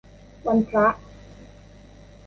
[0.45, 0.85] วันพระ